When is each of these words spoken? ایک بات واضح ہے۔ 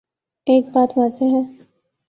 ایک 0.47 0.65
بات 0.73 0.97
واضح 0.97 1.25
ہے۔ 1.25 1.41